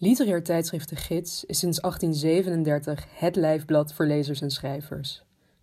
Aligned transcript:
Literair 0.00 0.42
tijdschrift 0.42 0.88
De 0.88 0.96
Gids 0.96 1.44
is 1.44 1.58
sinds 1.58 1.80
1837 1.80 3.04
het 3.14 3.36
lijfblad 3.36 3.92
voor 3.92 4.06
lezers 4.06 4.40
en 4.40 4.50
schrijvers. 4.50 5.22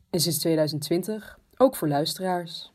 En 0.09 0.19
sinds 0.19 0.37
2020 0.37 1.39
ook 1.57 1.75
voor 1.75 1.87
luisteraars. 1.87 2.71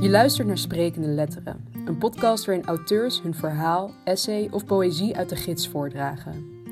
Je 0.00 0.08
luistert 0.10 0.46
naar 0.46 0.58
Sprekende 0.58 1.08
Letteren, 1.08 1.68
een 1.86 1.98
podcast 1.98 2.44
waarin 2.44 2.64
auteurs 2.64 3.22
hun 3.22 3.34
verhaal, 3.34 3.90
essay 4.04 4.48
of 4.50 4.64
poëzie 4.64 5.16
uit 5.16 5.28
de 5.28 5.36
gids 5.36 5.68
voordragen. 5.68 6.62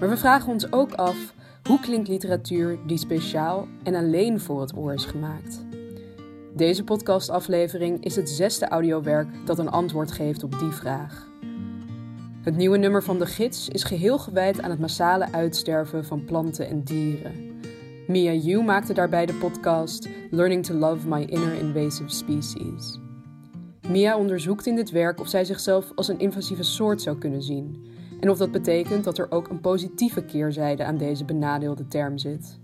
Maar 0.00 0.08
we 0.08 0.16
vragen 0.16 0.52
ons 0.52 0.72
ook 0.72 0.92
af 0.92 1.34
hoe 1.62 1.80
klinkt 1.80 2.08
literatuur 2.08 2.78
die 2.86 2.98
speciaal 2.98 3.68
en 3.82 3.94
alleen 3.94 4.40
voor 4.40 4.60
het 4.60 4.76
oor 4.76 4.94
is 4.94 5.04
gemaakt. 5.04 5.71
Deze 6.56 6.84
podcastaflevering 6.84 8.04
is 8.04 8.16
het 8.16 8.30
zesde 8.30 8.68
audiowerk 8.68 9.28
dat 9.46 9.58
een 9.58 9.70
antwoord 9.70 10.12
geeft 10.12 10.42
op 10.42 10.58
die 10.58 10.70
vraag. 10.70 11.30
Het 12.42 12.56
nieuwe 12.56 12.76
nummer 12.76 13.02
van 13.02 13.18
de 13.18 13.26
gids 13.26 13.68
is 13.68 13.84
geheel 13.84 14.18
gewijd 14.18 14.62
aan 14.62 14.70
het 14.70 14.78
massale 14.78 15.32
uitsterven 15.32 16.04
van 16.04 16.24
planten 16.24 16.68
en 16.68 16.82
dieren. 16.82 17.60
Mia 18.06 18.32
Yu 18.32 18.62
maakte 18.62 18.92
daarbij 18.92 19.26
de 19.26 19.34
podcast 19.34 20.08
Learning 20.30 20.64
to 20.64 20.74
Love 20.74 21.08
My 21.08 21.22
Inner 21.22 21.54
Invasive 21.54 22.08
Species. 22.08 22.98
Mia 23.88 24.16
onderzoekt 24.16 24.66
in 24.66 24.76
dit 24.76 24.90
werk 24.90 25.20
of 25.20 25.28
zij 25.28 25.44
zichzelf 25.44 25.92
als 25.94 26.08
een 26.08 26.18
invasieve 26.18 26.62
soort 26.62 27.02
zou 27.02 27.18
kunnen 27.18 27.42
zien 27.42 27.86
en 28.20 28.30
of 28.30 28.38
dat 28.38 28.50
betekent 28.50 29.04
dat 29.04 29.18
er 29.18 29.30
ook 29.30 29.48
een 29.48 29.60
positieve 29.60 30.24
keerzijde 30.24 30.84
aan 30.84 30.96
deze 30.96 31.24
benadeelde 31.24 31.86
term 31.86 32.18
zit. 32.18 32.60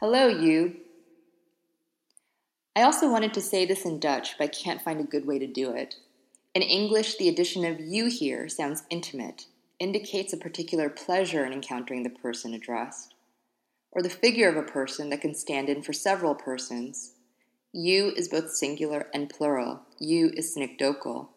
Hello, 0.00 0.28
you. 0.28 0.76
I 2.74 2.80
also 2.80 3.10
wanted 3.10 3.34
to 3.34 3.42
say 3.42 3.66
this 3.66 3.84
in 3.84 4.00
Dutch, 4.00 4.38
but 4.38 4.44
I 4.44 4.48
can't 4.48 4.80
find 4.80 4.98
a 4.98 5.04
good 5.04 5.26
way 5.26 5.38
to 5.38 5.46
do 5.46 5.72
it. 5.72 5.96
In 6.54 6.62
English, 6.62 7.18
the 7.18 7.28
addition 7.28 7.66
of 7.66 7.80
you 7.80 8.06
here 8.06 8.48
sounds 8.48 8.84
intimate, 8.88 9.44
indicates 9.78 10.32
a 10.32 10.38
particular 10.38 10.88
pleasure 10.88 11.44
in 11.44 11.52
encountering 11.52 12.02
the 12.02 12.08
person 12.08 12.54
addressed, 12.54 13.14
or 13.92 14.00
the 14.00 14.08
figure 14.08 14.48
of 14.48 14.56
a 14.56 14.62
person 14.62 15.10
that 15.10 15.20
can 15.20 15.34
stand 15.34 15.68
in 15.68 15.82
for 15.82 15.92
several 15.92 16.34
persons. 16.34 17.12
You 17.70 18.14
is 18.16 18.26
both 18.26 18.52
singular 18.52 19.08
and 19.12 19.28
plural. 19.28 19.82
You 19.98 20.30
is 20.34 20.56
synecdochal. 20.56 21.28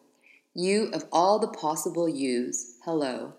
You 0.54 0.88
of 0.94 1.04
all 1.12 1.38
the 1.38 1.48
possible 1.48 2.08
yous, 2.08 2.76
hello. 2.86 3.34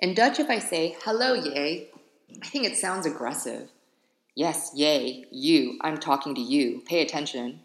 In 0.00 0.14
Dutch, 0.14 0.40
if 0.40 0.50
I 0.50 0.58
say 0.58 0.96
hello, 1.04 1.34
yay, 1.34 1.90
I 2.42 2.46
think 2.46 2.64
it 2.64 2.76
sounds 2.76 3.06
aggressive. 3.06 3.70
Yes, 4.34 4.70
yay, 4.74 5.24
you, 5.30 5.78
I'm 5.80 5.98
talking 5.98 6.34
to 6.34 6.40
you, 6.40 6.82
pay 6.86 7.02
attention. 7.02 7.60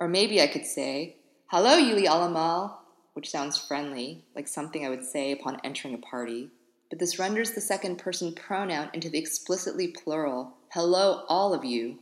Or 0.00 0.08
maybe 0.08 0.40
I 0.40 0.46
could 0.46 0.64
say, 0.64 1.16
Hello, 1.48 1.78
Yuli 1.78 2.06
Alamal, 2.06 2.76
which 3.14 3.30
sounds 3.30 3.58
friendly, 3.58 4.24
like 4.34 4.48
something 4.48 4.84
I 4.84 4.88
would 4.88 5.04
say 5.04 5.32
upon 5.32 5.60
entering 5.64 5.94
a 5.94 5.98
party, 5.98 6.50
but 6.90 6.98
this 6.98 7.18
renders 7.18 7.52
the 7.52 7.60
second 7.60 7.96
person 7.96 8.34
pronoun 8.34 8.90
into 8.94 9.10
the 9.10 9.18
explicitly 9.18 9.88
plural, 9.88 10.54
Hello, 10.72 11.24
all 11.28 11.52
of 11.52 11.64
you. 11.64 11.98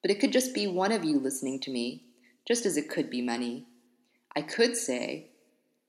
But 0.00 0.10
it 0.10 0.20
could 0.20 0.32
just 0.32 0.54
be 0.54 0.66
one 0.66 0.92
of 0.92 1.04
you 1.04 1.18
listening 1.18 1.60
to 1.60 1.70
me, 1.70 2.04
just 2.46 2.66
as 2.66 2.76
it 2.76 2.88
could 2.88 3.10
be 3.10 3.22
many. 3.22 3.66
I 4.34 4.42
could 4.42 4.76
say, 4.76 5.30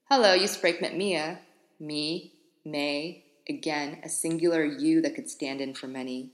Hello, 0.09 0.33
you 0.33 0.47
spreek 0.47 0.81
met 0.81 0.97
Mia, 0.97 1.39
me, 1.79 2.33
may, 2.65 3.23
again, 3.47 3.99
a 4.03 4.09
singular 4.09 4.63
you 4.63 5.01
that 5.01 5.15
could 5.15 5.29
stand 5.29 5.61
in 5.61 5.73
for 5.73 5.87
many. 5.87 6.31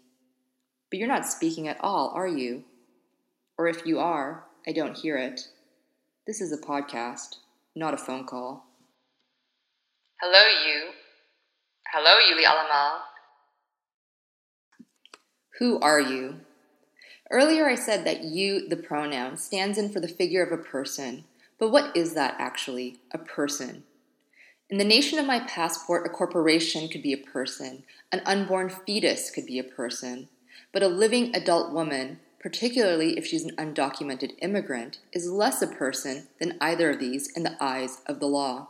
But 0.89 0.99
you're 0.99 1.07
not 1.07 1.27
speaking 1.27 1.67
at 1.67 1.77
all, 1.81 2.11
are 2.15 2.27
you? 2.27 2.63
Or 3.57 3.67
if 3.67 3.85
you 3.85 3.99
are, 3.99 4.45
I 4.67 4.71
don't 4.71 4.97
hear 4.97 5.17
it. 5.17 5.41
This 6.25 6.41
is 6.41 6.51
a 6.51 6.57
podcast, 6.57 7.37
not 7.75 7.93
a 7.93 7.97
phone 7.97 8.25
call. 8.25 8.65
Hello, 10.21 10.43
you. 10.65 10.91
Hello, 11.93 12.19
Yuli 12.19 12.45
Alamal. 12.45 12.99
Who 15.59 15.79
are 15.79 15.99
you? 15.99 16.41
Earlier 17.31 17.67
I 17.67 17.75
said 17.75 18.05
that 18.05 18.23
you, 18.23 18.67
the 18.67 18.77
pronoun, 18.77 19.37
stands 19.37 19.77
in 19.77 19.91
for 19.91 19.99
the 19.99 20.07
figure 20.07 20.43
of 20.43 20.51
a 20.51 20.63
person. 20.63 21.25
But 21.59 21.69
what 21.69 21.95
is 21.95 22.13
that 22.15 22.35
actually? 22.39 22.99
A 23.11 23.17
person. 23.17 23.83
In 24.69 24.77
the 24.77 24.85
nation 24.85 25.17
of 25.17 25.25
my 25.25 25.39
passport, 25.39 26.05
a 26.05 26.09
corporation 26.09 26.89
could 26.89 27.01
be 27.01 27.11
a 27.11 27.17
person, 27.17 27.83
an 28.11 28.21
unborn 28.23 28.69
fetus 28.69 29.31
could 29.31 29.47
be 29.47 29.57
a 29.57 29.63
person. 29.63 30.29
But 30.71 30.83
a 30.83 30.87
living 30.87 31.35
adult 31.35 31.73
woman, 31.73 32.19
particularly 32.39 33.17
if 33.17 33.25
she's 33.25 33.43
an 33.43 33.55
undocumented 33.55 34.33
immigrant, 34.43 34.99
is 35.11 35.31
less 35.31 35.63
a 35.63 35.67
person 35.67 36.27
than 36.39 36.55
either 36.61 36.91
of 36.91 36.99
these 36.99 37.35
in 37.35 37.41
the 37.41 37.57
eyes 37.59 38.01
of 38.05 38.19
the 38.19 38.27
law. 38.27 38.67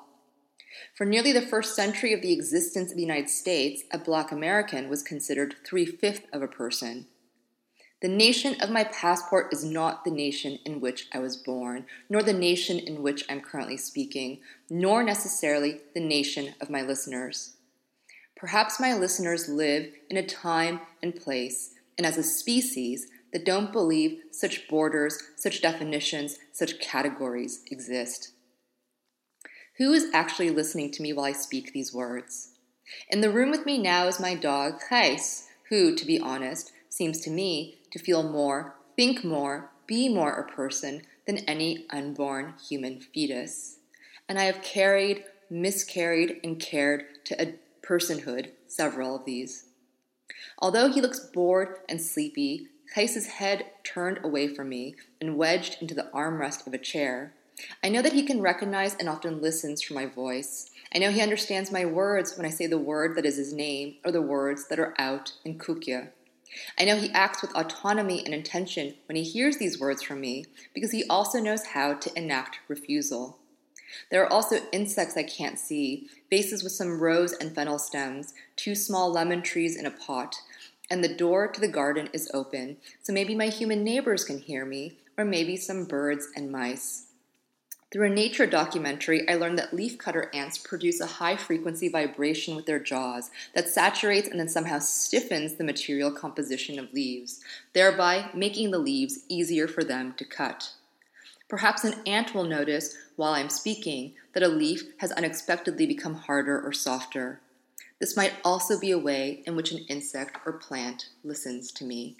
For 0.95 1.05
nearly 1.05 1.33
the 1.33 1.41
first 1.41 1.75
century 1.75 2.13
of 2.13 2.21
the 2.21 2.31
existence 2.31 2.91
of 2.91 2.95
the 2.95 3.03
United 3.03 3.29
States, 3.29 3.83
a 3.91 3.97
black 3.97 4.31
American 4.31 4.87
was 4.87 5.03
considered 5.03 5.55
three 5.65 5.85
fifths 5.85 6.27
of 6.31 6.41
a 6.41 6.47
person. 6.47 7.07
The 8.01 8.07
nation 8.07 8.55
of 8.61 8.69
my 8.69 8.85
passport 8.85 9.51
is 9.51 9.65
not 9.65 10.05
the 10.05 10.11
nation 10.11 10.59
in 10.65 10.79
which 10.79 11.07
I 11.13 11.19
was 11.19 11.35
born, 11.35 11.85
nor 12.09 12.23
the 12.23 12.31
nation 12.31 12.79
in 12.79 13.01
which 13.03 13.25
I'm 13.29 13.41
currently 13.41 13.75
speaking, 13.75 14.39
nor 14.69 15.03
necessarily 15.03 15.81
the 15.93 15.99
nation 15.99 16.55
of 16.61 16.69
my 16.69 16.81
listeners. 16.81 17.57
Perhaps 18.37 18.79
my 18.79 18.93
listeners 18.93 19.49
live 19.49 19.91
in 20.09 20.15
a 20.15 20.25
time 20.25 20.79
and 21.03 21.13
place 21.13 21.71
and 21.97 22.07
as 22.07 22.17
a 22.17 22.23
species 22.23 23.07
that 23.33 23.45
don't 23.45 23.73
believe 23.73 24.21
such 24.31 24.69
borders, 24.69 25.21
such 25.35 25.61
definitions, 25.61 26.37
such 26.53 26.79
categories 26.79 27.63
exist. 27.69 28.31
Who 29.77 29.91
is 29.91 30.07
actually 30.13 30.51
listening 30.51 30.91
to 30.91 31.01
me 31.01 31.11
while 31.11 31.25
I 31.25 31.33
speak 31.33 31.73
these 31.73 31.93
words? 31.93 32.51
In 33.09 33.19
the 33.19 33.29
room 33.29 33.51
with 33.51 33.65
me 33.65 33.77
now 33.77 34.07
is 34.07 34.19
my 34.19 34.35
dog, 34.35 34.79
Gijs, 34.89 35.47
who, 35.69 35.95
to 35.95 36.05
be 36.05 36.19
honest, 36.19 36.71
seems 36.89 37.21
to 37.21 37.29
me 37.29 37.79
to 37.91 37.99
feel 37.99 38.23
more, 38.23 38.75
think 38.95 39.23
more, 39.23 39.71
be 39.87 40.09
more 40.09 40.33
a 40.33 40.51
person 40.51 41.03
than 41.25 41.37
any 41.39 41.85
unborn 41.89 42.53
human 42.67 42.99
fetus. 42.99 43.77
And 44.27 44.37
I 44.37 44.43
have 44.43 44.61
carried, 44.61 45.23
miscarried, 45.49 46.39
and 46.43 46.59
cared 46.59 47.25
to 47.25 47.41
a 47.41 47.55
personhood 47.81 48.51
several 48.67 49.15
of 49.15 49.25
these. 49.25 49.65
Although 50.59 50.91
he 50.91 51.01
looks 51.01 51.19
bored 51.19 51.77
and 51.87 52.01
sleepy, 52.01 52.67
Gijs's 52.95 53.27
head 53.27 53.65
turned 53.83 54.19
away 54.23 54.47
from 54.47 54.69
me 54.69 54.95
and 55.21 55.37
wedged 55.37 55.81
into 55.81 55.93
the 55.93 56.09
armrest 56.13 56.65
of 56.65 56.73
a 56.73 56.77
chair. 56.77 57.33
I 57.83 57.89
know 57.89 58.01
that 58.01 58.13
he 58.13 58.23
can 58.23 58.41
recognize 58.41 58.95
and 58.95 59.09
often 59.09 59.41
listens 59.41 59.81
for 59.81 59.93
my 59.93 60.05
voice. 60.05 60.71
I 60.93 60.97
know 60.97 61.11
he 61.11 61.21
understands 61.21 61.71
my 61.71 61.85
words 61.85 62.35
when 62.37 62.45
I 62.45 62.49
say 62.49 62.67
the 62.67 62.77
word 62.77 63.15
that 63.15 63.25
is 63.25 63.37
his 63.37 63.53
name 63.53 63.95
or 64.03 64.11
the 64.11 64.21
words 64.21 64.67
that 64.69 64.79
are 64.79 64.95
out 64.97 65.33
in 65.43 65.59
Kukya. 65.59 66.09
I 66.79 66.85
know 66.85 66.97
he 66.97 67.11
acts 67.11 67.41
with 67.41 67.55
autonomy 67.55 68.23
and 68.25 68.33
intention 68.33 68.95
when 69.07 69.15
he 69.15 69.23
hears 69.23 69.57
these 69.57 69.79
words 69.79 70.01
from 70.01 70.21
me 70.21 70.45
because 70.73 70.91
he 70.91 71.05
also 71.09 71.39
knows 71.39 71.67
how 71.67 71.93
to 71.93 72.17
enact 72.17 72.59
refusal. 72.67 73.37
There 74.11 74.23
are 74.23 74.31
also 74.31 74.57
insects 74.71 75.17
I 75.17 75.23
can't 75.23 75.59
see, 75.59 76.07
vases 76.29 76.63
with 76.63 76.71
some 76.71 76.99
rose 76.99 77.33
and 77.33 77.53
fennel 77.53 77.79
stems, 77.79 78.33
two 78.55 78.75
small 78.75 79.11
lemon 79.11 79.41
trees 79.41 79.75
in 79.75 79.85
a 79.85 79.91
pot, 79.91 80.35
and 80.89 81.03
the 81.03 81.13
door 81.13 81.47
to 81.47 81.59
the 81.59 81.67
garden 81.67 82.09
is 82.13 82.29
open, 82.33 82.77
so 83.01 83.13
maybe 83.13 83.35
my 83.35 83.47
human 83.47 83.83
neighbors 83.83 84.23
can 84.23 84.39
hear 84.39 84.65
me, 84.65 84.97
or 85.17 85.25
maybe 85.25 85.57
some 85.57 85.85
birds 85.85 86.27
and 86.35 86.51
mice. 86.51 87.08
Through 87.91 88.11
a 88.11 88.13
nature 88.13 88.45
documentary, 88.45 89.27
I 89.27 89.33
learned 89.33 89.57
that 89.57 89.71
leafcutter 89.71 90.29
ants 90.31 90.59
produce 90.59 91.01
a 91.01 91.07
high 91.07 91.35
frequency 91.35 91.89
vibration 91.89 92.55
with 92.55 92.67
their 92.67 92.79
jaws 92.79 93.31
that 93.55 93.67
saturates 93.67 94.27
and 94.27 94.39
then 94.39 94.47
somehow 94.47 94.77
stiffens 94.77 95.55
the 95.55 95.63
material 95.63 96.11
composition 96.11 96.77
of 96.77 96.93
leaves, 96.93 97.39
thereby 97.73 98.29
making 98.35 98.69
the 98.69 98.77
leaves 98.77 99.21
easier 99.27 99.67
for 99.67 99.83
them 99.83 100.13
to 100.17 100.25
cut. 100.25 100.73
Perhaps 101.47 101.83
an 101.83 101.95
ant 102.05 102.35
will 102.35 102.43
notice 102.43 102.95
while 103.15 103.33
I'm 103.33 103.49
speaking 103.49 104.13
that 104.33 104.43
a 104.43 104.47
leaf 104.47 104.83
has 104.97 105.11
unexpectedly 105.13 105.87
become 105.87 106.13
harder 106.13 106.61
or 106.61 106.71
softer. 106.71 107.41
This 107.99 108.15
might 108.15 108.33
also 108.45 108.79
be 108.79 108.91
a 108.91 108.99
way 108.99 109.41
in 109.47 109.55
which 109.55 109.71
an 109.71 109.83
insect 109.89 110.37
or 110.45 110.53
plant 110.53 111.09
listens 111.23 111.71
to 111.71 111.85
me. 111.85 112.17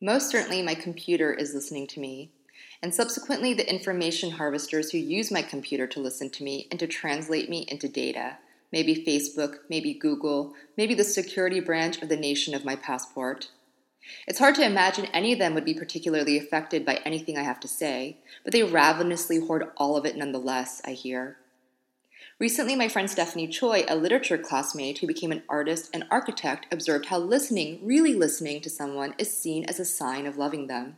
Most 0.00 0.30
certainly, 0.30 0.62
my 0.62 0.76
computer 0.76 1.32
is 1.32 1.52
listening 1.52 1.88
to 1.88 2.00
me, 2.00 2.30
and 2.82 2.94
subsequently 2.94 3.54
the 3.54 3.70
information 3.70 4.32
harvesters 4.32 4.90
who 4.90 4.98
use 4.98 5.30
my 5.30 5.42
computer 5.42 5.86
to 5.86 6.00
listen 6.00 6.28
to 6.30 6.42
me 6.42 6.66
and 6.70 6.80
to 6.80 6.86
translate 6.86 7.48
me 7.48 7.64
into 7.68 7.88
data. 7.88 8.38
Maybe 8.72 9.04
Facebook, 9.04 9.58
maybe 9.68 9.94
Google, 9.94 10.54
maybe 10.76 10.94
the 10.94 11.04
security 11.04 11.60
branch 11.60 12.02
of 12.02 12.08
the 12.08 12.16
nation 12.16 12.54
of 12.54 12.64
my 12.64 12.74
passport. 12.74 13.48
It's 14.26 14.40
hard 14.40 14.56
to 14.56 14.66
imagine 14.66 15.06
any 15.06 15.32
of 15.32 15.38
them 15.38 15.54
would 15.54 15.64
be 15.64 15.74
particularly 15.74 16.36
affected 16.36 16.84
by 16.84 16.96
anything 17.04 17.38
I 17.38 17.42
have 17.42 17.60
to 17.60 17.68
say, 17.68 18.18
but 18.42 18.52
they 18.52 18.64
ravenously 18.64 19.38
hoard 19.38 19.70
all 19.76 19.96
of 19.96 20.04
it 20.04 20.16
nonetheless, 20.16 20.82
I 20.84 20.92
hear. 20.92 21.36
Recently, 22.40 22.74
my 22.74 22.88
friend 22.88 23.08
Stephanie 23.08 23.46
Choi, 23.46 23.84
a 23.86 23.94
literature 23.94 24.38
classmate 24.38 24.98
who 24.98 25.06
became 25.06 25.30
an 25.30 25.44
artist 25.48 25.90
and 25.94 26.04
architect, 26.10 26.66
observed 26.72 27.06
how 27.06 27.18
listening, 27.18 27.78
really 27.84 28.14
listening 28.14 28.60
to 28.62 28.70
someone, 28.70 29.14
is 29.18 29.36
seen 29.36 29.64
as 29.66 29.78
a 29.78 29.84
sign 29.84 30.26
of 30.26 30.36
loving 30.36 30.66
them. 30.66 30.96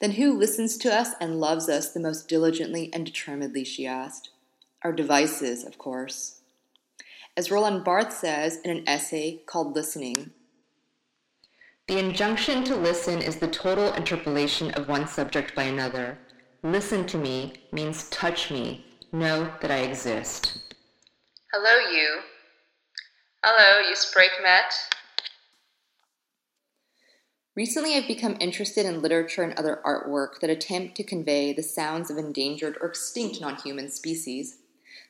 Then 0.00 0.12
who 0.12 0.36
listens 0.36 0.76
to 0.78 0.94
us 0.94 1.14
and 1.20 1.40
loves 1.40 1.68
us 1.68 1.92
the 1.92 2.00
most 2.00 2.28
diligently 2.28 2.90
and 2.92 3.04
determinedly, 3.04 3.64
she 3.64 3.86
asked. 3.86 4.30
Our 4.82 4.92
devices, 4.92 5.64
of 5.64 5.78
course. 5.78 6.40
As 7.36 7.50
Roland 7.50 7.84
Barthes 7.84 8.16
says 8.16 8.58
in 8.64 8.70
an 8.70 8.88
essay 8.88 9.42
called 9.46 9.74
Listening, 9.74 10.32
the 11.88 11.98
injunction 11.98 12.62
to 12.64 12.76
listen 12.76 13.20
is 13.20 13.36
the 13.36 13.48
total 13.48 13.92
interpellation 13.94 14.70
of 14.72 14.88
one 14.88 15.08
subject 15.08 15.54
by 15.54 15.64
another. 15.64 16.16
Listen 16.62 17.04
to 17.06 17.18
me 17.18 17.54
means 17.72 18.08
touch 18.10 18.50
me, 18.50 18.86
know 19.10 19.52
that 19.60 19.70
I 19.70 19.78
exist. 19.78 20.58
Hello, 21.52 21.90
you. 21.90 22.20
Hello, 23.44 23.80
you 23.80 23.94
met. 24.42 24.72
Recently, 27.54 27.94
I've 27.94 28.08
become 28.08 28.38
interested 28.40 28.86
in 28.86 29.02
literature 29.02 29.42
and 29.42 29.52
other 29.58 29.82
artwork 29.84 30.40
that 30.40 30.48
attempt 30.48 30.96
to 30.96 31.04
convey 31.04 31.52
the 31.52 31.62
sounds 31.62 32.10
of 32.10 32.16
endangered 32.16 32.78
or 32.80 32.88
extinct 32.88 33.42
non 33.42 33.56
human 33.56 33.90
species. 33.90 34.56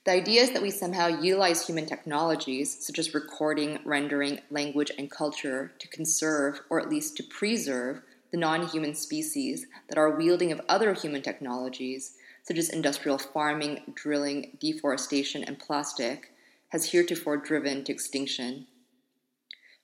The 0.04 0.10
idea 0.10 0.42
is 0.42 0.50
that 0.50 0.62
we 0.62 0.72
somehow 0.72 1.06
utilize 1.06 1.64
human 1.64 1.86
technologies, 1.86 2.84
such 2.84 2.98
as 2.98 3.14
recording, 3.14 3.78
rendering, 3.84 4.40
language, 4.50 4.90
and 4.98 5.08
culture, 5.08 5.70
to 5.78 5.86
conserve, 5.86 6.62
or 6.68 6.80
at 6.80 6.90
least 6.90 7.16
to 7.18 7.22
preserve, 7.22 8.02
the 8.32 8.38
non 8.38 8.66
human 8.66 8.96
species 8.96 9.66
that 9.88 9.98
our 9.98 10.10
wielding 10.10 10.50
of 10.50 10.60
other 10.68 10.94
human 10.94 11.22
technologies, 11.22 12.14
such 12.42 12.58
as 12.58 12.70
industrial 12.70 13.18
farming, 13.18 13.82
drilling, 13.94 14.56
deforestation, 14.58 15.44
and 15.44 15.60
plastic, 15.60 16.32
has 16.70 16.90
heretofore 16.90 17.36
driven 17.36 17.84
to 17.84 17.92
extinction. 17.92 18.66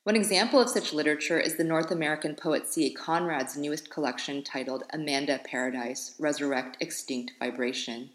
One 0.09 0.17
example 0.17 0.59
of 0.59 0.71
such 0.71 0.95
literature 0.95 1.39
is 1.39 1.57
the 1.57 1.65
North 1.65 1.91
American 1.91 2.35
poet 2.35 2.67
C.A. 2.67 2.95
Conrad's 2.95 3.59
newest 3.59 3.91
collection 3.91 4.43
titled 4.43 4.85
Amanda 4.91 5.39
Paradise 5.45 6.15
Resurrect 6.19 6.79
Extinct 6.81 7.35
Vibration. 7.39 8.09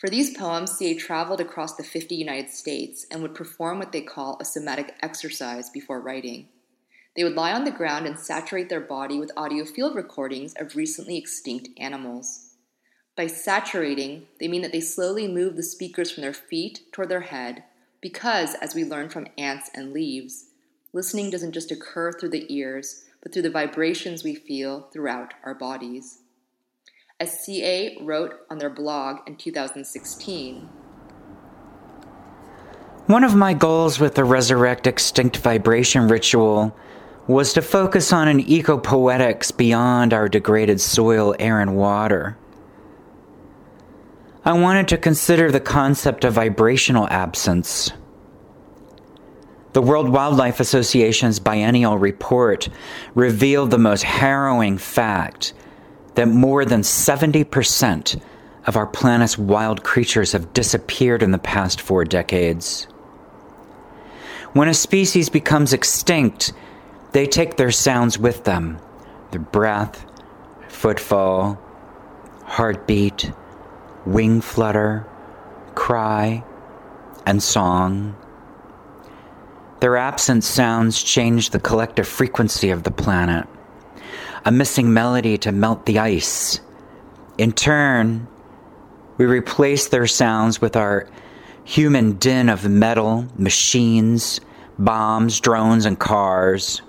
For 0.00 0.10
these 0.10 0.36
poems, 0.36 0.72
C.A. 0.72 0.96
traveled 0.96 1.40
across 1.40 1.76
the 1.76 1.84
50 1.84 2.16
United 2.16 2.50
States 2.50 3.06
and 3.08 3.22
would 3.22 3.36
perform 3.36 3.78
what 3.78 3.92
they 3.92 4.00
call 4.00 4.36
a 4.40 4.44
somatic 4.44 4.96
exercise 5.00 5.70
before 5.70 6.00
writing. 6.00 6.48
They 7.14 7.22
would 7.22 7.36
lie 7.36 7.52
on 7.52 7.62
the 7.62 7.70
ground 7.70 8.06
and 8.06 8.18
saturate 8.18 8.68
their 8.68 8.80
body 8.80 9.20
with 9.20 9.30
audio 9.36 9.64
field 9.64 9.94
recordings 9.94 10.54
of 10.58 10.74
recently 10.74 11.16
extinct 11.16 11.68
animals. 11.78 12.56
By 13.14 13.28
saturating, 13.28 14.26
they 14.40 14.48
mean 14.48 14.62
that 14.62 14.72
they 14.72 14.80
slowly 14.80 15.28
move 15.28 15.54
the 15.54 15.62
speakers 15.62 16.10
from 16.10 16.22
their 16.22 16.34
feet 16.34 16.80
toward 16.90 17.10
their 17.10 17.20
head, 17.20 17.62
because, 18.00 18.56
as 18.56 18.74
we 18.74 18.84
learn 18.84 19.08
from 19.08 19.28
ants 19.38 19.70
and 19.72 19.92
leaves, 19.92 20.46
listening 20.96 21.28
doesn't 21.28 21.52
just 21.52 21.70
occur 21.70 22.10
through 22.10 22.30
the 22.30 22.50
ears, 22.52 23.04
but 23.22 23.30
through 23.30 23.42
the 23.42 23.50
vibrations 23.50 24.24
we 24.24 24.34
feel 24.34 24.88
throughout 24.94 25.34
our 25.44 25.54
bodies. 25.54 26.22
As 27.20 27.44
CA 27.44 27.98
wrote 28.00 28.32
on 28.48 28.56
their 28.56 28.70
blog 28.70 29.18
in 29.26 29.36
2016, 29.36 30.70
one 33.08 33.24
of 33.24 33.34
my 33.34 33.52
goals 33.52 34.00
with 34.00 34.14
the 34.14 34.24
Resurrect 34.24 34.86
Extinct 34.86 35.36
Vibration 35.36 36.08
ritual 36.08 36.74
was 37.26 37.52
to 37.52 37.60
focus 37.60 38.10
on 38.10 38.26
an 38.26 38.42
ecopoetics 38.42 39.54
beyond 39.54 40.14
our 40.14 40.30
degraded 40.30 40.80
soil, 40.80 41.34
air, 41.38 41.60
and 41.60 41.76
water. 41.76 42.38
I 44.46 44.54
wanted 44.54 44.88
to 44.88 44.96
consider 44.96 45.52
the 45.52 45.60
concept 45.60 46.24
of 46.24 46.32
vibrational 46.32 47.06
absence. 47.08 47.92
The 49.76 49.82
World 49.82 50.08
Wildlife 50.08 50.58
Association's 50.58 51.38
biennial 51.38 51.98
report 51.98 52.70
revealed 53.14 53.70
the 53.70 53.76
most 53.76 54.04
harrowing 54.04 54.78
fact 54.78 55.52
that 56.14 56.28
more 56.28 56.64
than 56.64 56.80
70% 56.80 58.22
of 58.66 58.76
our 58.78 58.86
planet's 58.86 59.36
wild 59.36 59.84
creatures 59.84 60.32
have 60.32 60.54
disappeared 60.54 61.22
in 61.22 61.30
the 61.30 61.36
past 61.36 61.82
four 61.82 62.06
decades. 62.06 62.84
When 64.54 64.68
a 64.68 64.72
species 64.72 65.28
becomes 65.28 65.74
extinct, 65.74 66.54
they 67.12 67.26
take 67.26 67.58
their 67.58 67.70
sounds 67.70 68.18
with 68.18 68.44
them 68.44 68.78
their 69.30 69.42
breath, 69.42 70.06
footfall, 70.68 71.60
heartbeat, 72.46 73.30
wing 74.06 74.40
flutter, 74.40 75.06
cry, 75.74 76.42
and 77.26 77.42
song. 77.42 78.16
Their 79.80 79.96
absent 79.96 80.44
sounds 80.44 81.02
change 81.02 81.50
the 81.50 81.60
collective 81.60 82.08
frequency 82.08 82.70
of 82.70 82.82
the 82.82 82.90
planet 82.90 83.46
a 84.46 84.52
missing 84.52 84.94
melody 84.94 85.36
to 85.36 85.50
melt 85.50 85.86
the 85.86 85.98
ice. 85.98 86.60
In 87.36 87.50
turn, 87.50 88.28
we 89.18 89.26
replace 89.26 89.88
their 89.88 90.06
sounds 90.06 90.60
with 90.60 90.76
our 90.76 91.08
human 91.64 92.12
din 92.12 92.48
of 92.48 92.68
metal, 92.68 93.26
machines, 93.36 94.40
bombs, 94.78 95.40
drones, 95.40 95.84
and 95.84 95.98
cars. 95.98 96.80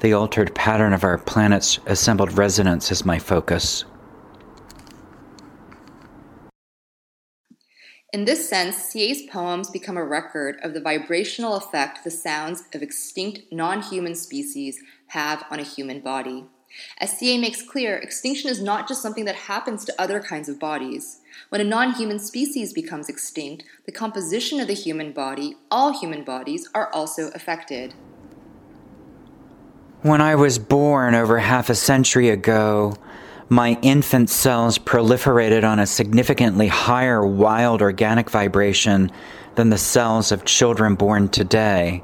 The 0.00 0.12
altered 0.14 0.52
pattern 0.52 0.92
of 0.92 1.04
our 1.04 1.16
planet's 1.16 1.78
assembled 1.86 2.36
resonance 2.36 2.90
is 2.90 3.04
my 3.04 3.20
focus. 3.20 3.84
In 8.12 8.24
this 8.24 8.48
sense, 8.48 8.92
CA's 8.92 9.22
poems 9.22 9.70
become 9.70 9.96
a 9.96 10.04
record 10.04 10.58
of 10.64 10.74
the 10.74 10.80
vibrational 10.80 11.54
effect 11.54 12.02
the 12.02 12.10
sounds 12.10 12.64
of 12.74 12.82
extinct 12.82 13.52
non 13.52 13.82
human 13.82 14.16
species 14.16 14.82
have 15.08 15.44
on 15.48 15.60
a 15.60 15.64
human 15.64 16.00
body. 16.00 16.44
As 16.98 17.16
CA 17.16 17.38
makes 17.38 17.62
clear, 17.62 17.96
extinction 17.96 18.50
is 18.50 18.60
not 18.60 18.88
just 18.88 19.00
something 19.00 19.26
that 19.26 19.34
happens 19.34 19.84
to 19.84 20.00
other 20.00 20.20
kinds 20.20 20.48
of 20.48 20.58
bodies. 20.58 21.20
When 21.50 21.60
a 21.60 21.64
non 21.64 21.92
human 21.92 22.18
species 22.18 22.72
becomes 22.72 23.08
extinct, 23.08 23.62
the 23.86 23.92
composition 23.92 24.58
of 24.58 24.66
the 24.66 24.74
human 24.74 25.12
body, 25.12 25.54
all 25.70 25.96
human 25.96 26.24
bodies, 26.24 26.68
are 26.74 26.92
also 26.92 27.28
affected. 27.28 27.94
When 30.02 30.20
I 30.20 30.34
was 30.34 30.58
born 30.58 31.14
over 31.14 31.38
half 31.38 31.70
a 31.70 31.76
century 31.76 32.28
ago, 32.28 32.96
my 33.50 33.76
infant 33.82 34.30
cells 34.30 34.78
proliferated 34.78 35.64
on 35.64 35.80
a 35.80 35.86
significantly 35.86 36.68
higher 36.68 37.26
wild 37.26 37.82
organic 37.82 38.30
vibration 38.30 39.10
than 39.56 39.70
the 39.70 39.76
cells 39.76 40.30
of 40.30 40.44
children 40.44 40.94
born 40.94 41.28
today. 41.28 42.02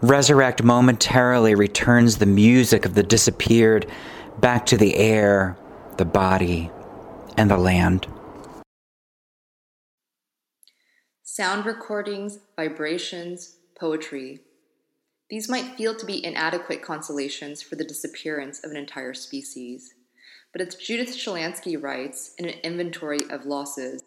Resurrect 0.00 0.62
momentarily 0.62 1.54
returns 1.54 2.16
the 2.16 2.26
music 2.26 2.86
of 2.86 2.94
the 2.94 3.02
disappeared 3.02 3.86
back 4.40 4.64
to 4.66 4.78
the 4.78 4.96
air, 4.96 5.56
the 5.98 6.04
body, 6.06 6.70
and 7.36 7.50
the 7.50 7.58
land. 7.58 8.06
Sound 11.22 11.66
recordings, 11.66 12.38
vibrations, 12.56 13.56
poetry, 13.78 14.40
these 15.30 15.48
might 15.48 15.76
feel 15.76 15.94
to 15.94 16.06
be 16.06 16.24
inadequate 16.24 16.82
consolations 16.82 17.62
for 17.62 17.76
the 17.76 17.84
disappearance 17.84 18.62
of 18.62 18.70
an 18.70 18.76
entire 18.76 19.14
species. 19.14 19.94
But 20.52 20.60
as 20.60 20.74
Judith 20.74 21.16
Schalansky 21.16 21.80
writes 21.80 22.34
in 22.38 22.46
an 22.46 22.58
inventory 22.62 23.20
of 23.30 23.46
losses, 23.46 24.02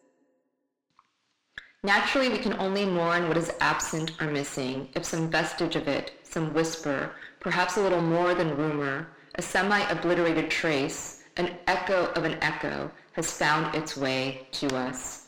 Naturally, 1.83 2.29
we 2.29 2.37
can 2.37 2.53
only 2.53 2.85
mourn 2.85 3.27
what 3.27 3.37
is 3.37 3.51
absent 3.59 4.19
or 4.21 4.27
missing 4.27 4.89
if 4.95 5.05
some 5.05 5.29
vestige 5.29 5.75
of 5.75 5.87
it, 5.87 6.11
some 6.23 6.53
whisper, 6.53 7.11
perhaps 7.39 7.77
a 7.77 7.81
little 7.81 8.01
more 8.01 8.33
than 8.33 8.57
rumor, 8.57 9.07
a 9.35 9.41
semi 9.41 9.79
obliterated 9.89 10.49
trace, 10.49 11.23
an 11.37 11.55
echo 11.67 12.07
of 12.13 12.23
an 12.23 12.37
echo, 12.41 12.91
has 13.13 13.31
found 13.31 13.75
its 13.75 13.95
way 13.95 14.47
to 14.51 14.67
us. 14.75 15.27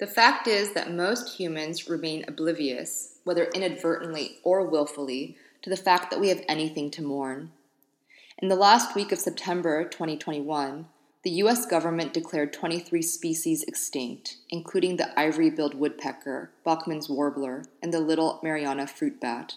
The 0.00 0.06
fact 0.06 0.46
is 0.48 0.74
that 0.74 0.92
most 0.92 1.38
humans 1.38 1.88
remain 1.88 2.24
oblivious 2.26 3.13
whether 3.24 3.46
inadvertently 3.46 4.38
or 4.44 4.66
willfully, 4.66 5.36
to 5.62 5.70
the 5.70 5.76
fact 5.76 6.10
that 6.10 6.20
we 6.20 6.28
have 6.28 6.44
anything 6.48 6.90
to 6.92 7.02
mourn. 7.02 7.50
In 8.38 8.48
the 8.48 8.56
last 8.56 8.94
week 8.94 9.10
of 9.12 9.18
September 9.18 9.84
2021, 9.84 10.86
the 11.22 11.30
U.S. 11.30 11.64
government 11.64 12.12
declared 12.12 12.52
23 12.52 13.00
species 13.00 13.64
extinct, 13.64 14.36
including 14.50 14.96
the 14.96 15.18
ivory 15.18 15.48
billed 15.48 15.74
woodpecker, 15.74 16.50
Bachman's 16.64 17.08
warbler, 17.08 17.64
and 17.82 17.94
the 17.94 18.00
little 18.00 18.40
Mariana 18.42 18.86
fruit 18.86 19.20
bat. 19.20 19.54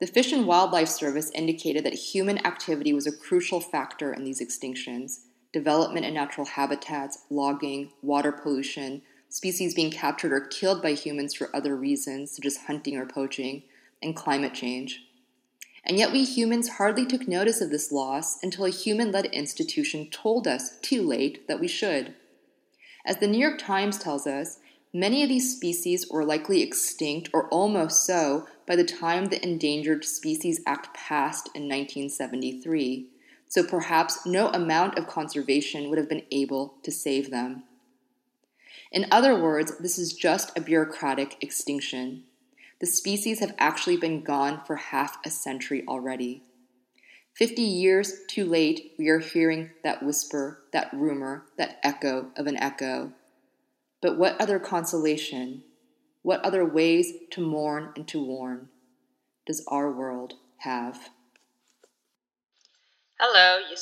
The 0.00 0.06
Fish 0.06 0.32
and 0.32 0.46
Wildlife 0.46 0.88
Service 0.88 1.30
indicated 1.34 1.84
that 1.84 1.94
human 1.94 2.44
activity 2.46 2.94
was 2.94 3.06
a 3.06 3.16
crucial 3.16 3.60
factor 3.60 4.12
in 4.12 4.24
these 4.24 4.40
extinctions 4.40 5.20
development 5.52 6.04
in 6.04 6.12
natural 6.12 6.46
habitats, 6.46 7.24
logging, 7.30 7.90
water 8.02 8.30
pollution, 8.30 9.00
species 9.28 9.74
being 9.74 9.90
captured 9.90 10.32
or 10.32 10.40
killed 10.40 10.82
by 10.82 10.92
humans 10.92 11.34
for 11.34 11.54
other 11.54 11.76
reasons, 11.76 12.32
such 12.32 12.46
as 12.46 12.56
hunting 12.66 12.96
or 12.96 13.06
poaching, 13.06 13.62
and 14.02 14.16
climate 14.16 14.54
change. 14.54 15.02
And 15.84 15.98
yet, 15.98 16.12
we 16.12 16.24
humans 16.24 16.70
hardly 16.70 17.06
took 17.06 17.28
notice 17.28 17.60
of 17.60 17.70
this 17.70 17.92
loss 17.92 18.42
until 18.42 18.64
a 18.64 18.70
human 18.70 19.12
led 19.12 19.26
institution 19.26 20.08
told 20.10 20.48
us, 20.48 20.78
too 20.80 21.02
late, 21.02 21.46
that 21.46 21.60
we 21.60 21.68
should. 21.68 22.14
As 23.04 23.18
the 23.18 23.28
New 23.28 23.38
York 23.38 23.58
Times 23.58 23.98
tells 23.98 24.26
us, 24.26 24.58
many 24.92 25.22
of 25.22 25.28
these 25.28 25.54
species 25.54 26.10
were 26.10 26.24
likely 26.24 26.60
extinct 26.60 27.30
or 27.32 27.48
almost 27.50 28.04
so 28.04 28.48
by 28.66 28.74
the 28.74 28.84
time 28.84 29.26
the 29.26 29.42
Endangered 29.44 30.04
Species 30.04 30.60
Act 30.66 30.92
passed 30.92 31.46
in 31.54 31.62
1973, 31.62 33.06
so 33.46 33.62
perhaps 33.62 34.26
no 34.26 34.48
amount 34.48 34.98
of 34.98 35.06
conservation 35.06 35.88
would 35.88 35.98
have 35.98 36.08
been 36.08 36.24
able 36.32 36.74
to 36.82 36.90
save 36.90 37.30
them. 37.30 37.62
In 38.96 39.06
other 39.10 39.38
words, 39.38 39.76
this 39.76 39.98
is 39.98 40.14
just 40.14 40.56
a 40.56 40.60
bureaucratic 40.62 41.36
extinction. 41.42 42.24
The 42.80 42.86
species 42.86 43.40
have 43.40 43.54
actually 43.58 43.98
been 43.98 44.22
gone 44.22 44.62
for 44.66 44.76
half 44.76 45.18
a 45.22 45.28
century 45.28 45.84
already. 45.86 46.44
Fifty 47.34 47.60
years 47.60 48.20
too 48.26 48.46
late, 48.46 48.94
we 48.98 49.10
are 49.10 49.18
hearing 49.18 49.68
that 49.84 50.02
whisper, 50.02 50.62
that 50.72 50.88
rumor, 50.94 51.44
that 51.58 51.78
echo 51.82 52.30
of 52.38 52.46
an 52.46 52.56
echo. 52.56 53.12
But 54.00 54.16
what 54.16 54.40
other 54.40 54.58
consolation, 54.58 55.62
what 56.22 56.42
other 56.42 56.64
ways 56.64 57.12
to 57.32 57.42
mourn 57.42 57.92
and 57.96 58.08
to 58.08 58.24
warn 58.24 58.70
does 59.46 59.62
our 59.68 59.92
world 59.92 60.32
have? 60.60 61.10
Hello, 63.20 63.58
you 63.58 63.76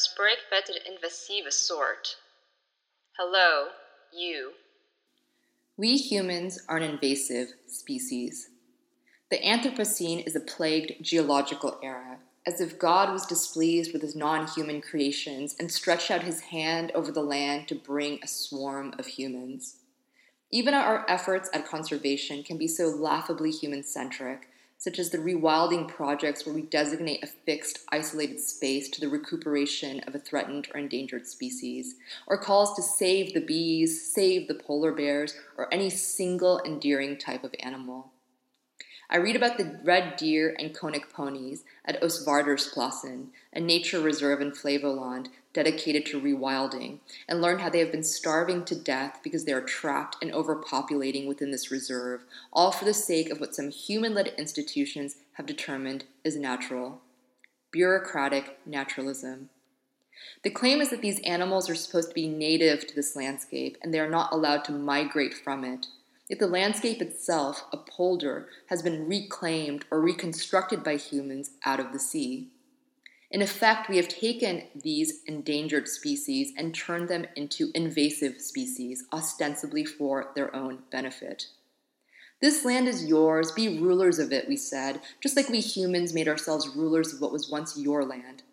met 0.50 0.68
invasive 0.92 1.52
sort. 1.52 2.16
Hello, 3.16 3.68
you. 4.12 4.54
We 5.76 5.96
humans 5.96 6.60
are 6.68 6.76
an 6.76 6.84
invasive 6.84 7.48
species. 7.66 8.50
The 9.28 9.40
Anthropocene 9.40 10.24
is 10.24 10.36
a 10.36 10.40
plagued 10.40 11.02
geological 11.02 11.80
era, 11.82 12.18
as 12.46 12.60
if 12.60 12.78
God 12.78 13.12
was 13.12 13.26
displeased 13.26 13.92
with 13.92 14.00
his 14.00 14.14
non 14.14 14.46
human 14.46 14.80
creations 14.80 15.56
and 15.58 15.72
stretched 15.72 16.12
out 16.12 16.22
his 16.22 16.42
hand 16.42 16.92
over 16.94 17.10
the 17.10 17.24
land 17.24 17.66
to 17.68 17.74
bring 17.74 18.20
a 18.22 18.28
swarm 18.28 18.94
of 19.00 19.06
humans. 19.06 19.78
Even 20.52 20.74
our 20.74 21.04
efforts 21.08 21.50
at 21.52 21.66
conservation 21.66 22.44
can 22.44 22.56
be 22.56 22.68
so 22.68 22.86
laughably 22.86 23.50
human 23.50 23.82
centric 23.82 24.48
such 24.78 24.98
as 24.98 25.10
the 25.10 25.18
rewilding 25.18 25.88
projects 25.88 26.44
where 26.44 26.54
we 26.54 26.62
designate 26.62 27.22
a 27.22 27.26
fixed, 27.26 27.80
isolated 27.90 28.40
space 28.40 28.88
to 28.90 29.00
the 29.00 29.08
recuperation 29.08 30.00
of 30.00 30.14
a 30.14 30.18
threatened 30.18 30.68
or 30.74 30.80
endangered 30.80 31.26
species, 31.26 31.94
or 32.26 32.36
calls 32.36 32.74
to 32.74 32.82
save 32.82 33.32
the 33.32 33.40
bees, 33.40 34.12
save 34.12 34.46
the 34.46 34.54
polar 34.54 34.92
bears, 34.92 35.34
or 35.56 35.72
any 35.72 35.88
single 35.88 36.60
endearing 36.64 37.16
type 37.16 37.44
of 37.44 37.54
animal. 37.60 38.12
I 39.08 39.18
read 39.18 39.36
about 39.36 39.58
the 39.58 39.80
red 39.84 40.16
deer 40.16 40.56
and 40.58 40.74
Konik 40.74 41.10
ponies 41.12 41.64
at 41.84 42.00
Oostvaardersplassen, 42.00 43.28
a 43.52 43.60
nature 43.60 44.00
reserve 44.00 44.40
in 44.40 44.52
Flevoland 44.52 45.28
dedicated 45.54 46.04
to 46.04 46.20
rewilding, 46.20 46.98
and 47.26 47.40
learn 47.40 47.60
how 47.60 47.70
they 47.70 47.78
have 47.78 47.92
been 47.92 48.04
starving 48.04 48.64
to 48.66 48.74
death 48.74 49.20
because 49.22 49.46
they 49.46 49.52
are 49.52 49.62
trapped 49.62 50.16
and 50.20 50.32
overpopulating 50.32 51.26
within 51.26 51.50
this 51.50 51.70
reserve, 51.70 52.24
all 52.52 52.70
for 52.70 52.84
the 52.84 52.92
sake 52.92 53.30
of 53.30 53.40
what 53.40 53.54
some 53.54 53.70
human 53.70 54.12
led 54.12 54.34
institutions 54.36 55.16
have 55.34 55.46
determined 55.46 56.04
is 56.24 56.36
natural. 56.36 57.00
Bureaucratic 57.70 58.58
naturalism. 58.66 59.48
The 60.42 60.50
claim 60.50 60.80
is 60.80 60.90
that 60.90 61.02
these 61.02 61.20
animals 61.20 61.70
are 61.70 61.74
supposed 61.74 62.10
to 62.10 62.14
be 62.14 62.28
native 62.28 62.86
to 62.86 62.94
this 62.94 63.16
landscape 63.16 63.78
and 63.82 63.92
they 63.92 64.00
are 64.00 64.10
not 64.10 64.32
allowed 64.32 64.64
to 64.64 64.72
migrate 64.72 65.34
from 65.34 65.64
it. 65.64 65.86
Yet 66.28 66.38
the 66.38 66.46
landscape 66.46 67.02
itself, 67.02 67.64
a 67.72 67.76
polder, 67.76 68.48
has 68.66 68.82
been 68.82 69.06
reclaimed 69.06 69.84
or 69.90 70.00
reconstructed 70.00 70.82
by 70.82 70.96
humans 70.96 71.50
out 71.64 71.80
of 71.80 71.92
the 71.92 71.98
sea. 71.98 72.48
In 73.34 73.42
effect, 73.42 73.88
we 73.88 73.96
have 73.96 74.06
taken 74.06 74.62
these 74.80 75.24
endangered 75.26 75.88
species 75.88 76.52
and 76.56 76.72
turned 76.72 77.08
them 77.08 77.26
into 77.34 77.72
invasive 77.74 78.40
species, 78.40 79.06
ostensibly 79.12 79.84
for 79.84 80.30
their 80.36 80.54
own 80.54 80.84
benefit. 80.92 81.48
This 82.40 82.64
land 82.64 82.86
is 82.86 83.06
yours, 83.06 83.50
be 83.50 83.80
rulers 83.80 84.20
of 84.20 84.30
it, 84.30 84.46
we 84.46 84.56
said, 84.56 85.00
just 85.20 85.36
like 85.36 85.48
we 85.48 85.58
humans 85.58 86.14
made 86.14 86.28
ourselves 86.28 86.76
rulers 86.76 87.12
of 87.12 87.20
what 87.20 87.32
was 87.32 87.50
once 87.50 87.76
your 87.76 88.04
land. 88.04 88.44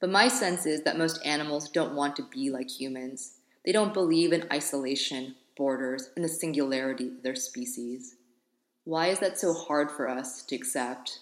But 0.00 0.10
my 0.10 0.26
sense 0.26 0.66
is 0.66 0.82
that 0.82 0.98
most 0.98 1.24
animals 1.24 1.70
don't 1.70 1.94
want 1.94 2.16
to 2.16 2.24
be 2.24 2.50
like 2.50 2.68
humans. 2.68 3.34
They 3.64 3.70
don't 3.70 3.94
believe 3.94 4.32
in 4.32 4.48
isolation 4.52 5.36
borders, 5.56 6.10
and 6.16 6.24
the 6.24 6.28
singularity 6.28 7.06
of 7.06 7.22
their 7.22 7.36
species. 7.36 8.16
Why 8.82 9.06
is 9.10 9.20
that 9.20 9.38
so 9.38 9.52
hard 9.52 9.92
for 9.92 10.08
us 10.08 10.42
to 10.42 10.56
accept? 10.56 11.20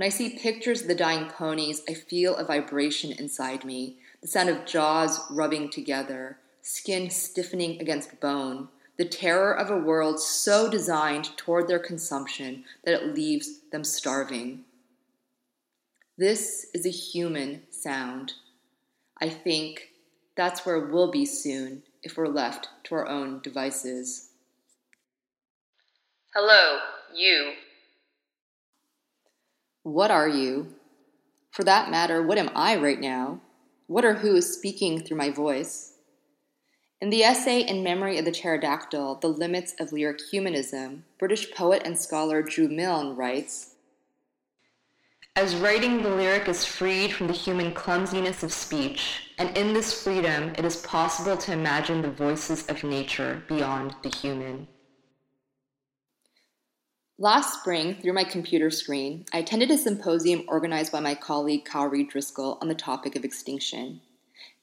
When 0.00 0.06
I 0.06 0.16
see 0.16 0.30
pictures 0.30 0.80
of 0.80 0.88
the 0.88 0.94
dying 0.94 1.28
ponies, 1.28 1.82
I 1.86 1.92
feel 1.92 2.34
a 2.34 2.42
vibration 2.42 3.12
inside 3.12 3.66
me, 3.66 3.98
the 4.22 4.28
sound 4.28 4.48
of 4.48 4.64
jaws 4.64 5.20
rubbing 5.30 5.68
together, 5.68 6.38
skin 6.62 7.10
stiffening 7.10 7.78
against 7.82 8.18
bone, 8.18 8.68
the 8.96 9.04
terror 9.04 9.52
of 9.52 9.68
a 9.68 9.76
world 9.76 10.18
so 10.18 10.70
designed 10.70 11.36
toward 11.36 11.68
their 11.68 11.78
consumption 11.78 12.64
that 12.82 12.94
it 12.94 13.14
leaves 13.14 13.60
them 13.72 13.84
starving. 13.84 14.64
This 16.16 16.68
is 16.72 16.86
a 16.86 16.90
human 16.90 17.64
sound. 17.70 18.32
I 19.20 19.28
think 19.28 19.90
that's 20.34 20.64
where 20.64 20.80
we'll 20.80 21.10
be 21.10 21.26
soon 21.26 21.82
if 22.02 22.16
we're 22.16 22.28
left 22.28 22.70
to 22.84 22.94
our 22.94 23.06
own 23.06 23.40
devices. 23.42 24.30
Hello, 26.32 26.78
you. 27.14 27.52
What 29.82 30.10
are 30.10 30.28
you? 30.28 30.74
For 31.50 31.64
that 31.64 31.90
matter, 31.90 32.22
what 32.22 32.38
am 32.38 32.50
I 32.54 32.76
right 32.76 33.00
now? 33.00 33.40
What 33.86 34.04
or 34.04 34.14
who 34.14 34.36
is 34.36 34.54
speaking 34.54 35.00
through 35.00 35.16
my 35.16 35.30
voice? 35.30 35.94
In 37.00 37.10
the 37.10 37.22
essay 37.22 37.60
In 37.60 37.82
Memory 37.82 38.18
of 38.18 38.24
the 38.24 38.32
Pterodactyl, 38.32 39.20
The 39.20 39.28
Limits 39.28 39.74
of 39.80 39.92
Lyric 39.92 40.20
Humanism, 40.30 41.04
British 41.18 41.50
poet 41.52 41.82
and 41.84 41.98
scholar 41.98 42.42
Drew 42.42 42.68
Milne 42.68 43.16
writes 43.16 43.70
as 45.36 45.54
writing 45.54 46.02
the 46.02 46.10
lyric 46.10 46.48
is 46.48 46.66
freed 46.66 47.12
from 47.12 47.28
the 47.28 47.32
human 47.32 47.72
clumsiness 47.72 48.42
of 48.42 48.52
speech, 48.52 49.30
and 49.38 49.56
in 49.56 49.72
this 49.72 50.02
freedom 50.02 50.52
it 50.58 50.64
is 50.64 50.76
possible 50.76 51.36
to 51.36 51.52
imagine 51.52 52.02
the 52.02 52.10
voices 52.10 52.66
of 52.66 52.82
nature 52.82 53.42
beyond 53.48 53.94
the 54.02 54.08
human. 54.08 54.66
Last 57.22 57.60
spring, 57.60 57.96
through 57.96 58.14
my 58.14 58.24
computer 58.24 58.70
screen, 58.70 59.26
I 59.30 59.40
attended 59.40 59.70
a 59.70 59.76
symposium 59.76 60.42
organized 60.48 60.90
by 60.90 61.00
my 61.00 61.14
colleague 61.14 61.66
Kári 61.66 62.08
Driscoll 62.08 62.56
on 62.62 62.68
the 62.68 62.74
topic 62.74 63.14
of 63.14 63.26
extinction. 63.26 64.00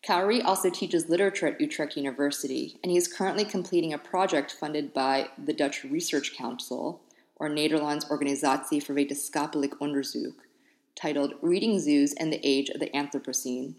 Kauri 0.04 0.42
also 0.42 0.72
teaches 0.72 1.08
literature 1.08 1.46
at 1.46 1.62
Utrecht 1.62 1.96
University, 1.96 2.80
and 2.82 2.92
he 2.92 2.98
is 2.98 3.08
currently 3.08 3.46
completing 3.46 3.94
a 3.94 4.00
project 4.00 4.52
funded 4.60 4.92
by 4.92 5.28
the 5.38 5.54
Dutch 5.54 5.84
Research 5.84 6.36
Council, 6.36 7.00
or 7.36 7.48
Nederlands 7.48 8.10
Organisatie 8.10 8.82
voor 8.84 8.96
Wetenschappelijk 8.96 9.80
Onderzoek, 9.80 10.48
titled 10.96 11.36
Reading 11.44 11.80
Zoos 11.80 12.16
and 12.16 12.34
the 12.34 12.42
Age 12.44 12.72
of 12.72 12.80
the 12.80 12.90
Anthropocene. 12.90 13.76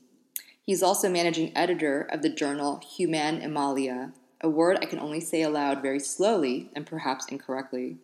He 0.64 0.72
is 0.72 0.84
also 0.84 1.08
managing 1.08 1.50
editor 1.56 2.02
of 2.12 2.22
the 2.22 2.32
journal 2.32 2.80
Humanimalia, 2.96 4.12
a 4.40 4.48
word 4.48 4.78
I 4.80 4.86
can 4.86 5.00
only 5.00 5.18
say 5.18 5.42
aloud 5.42 5.82
very 5.82 5.98
slowly 5.98 6.70
and 6.76 6.86
perhaps 6.86 7.26
incorrectly. 7.26 7.96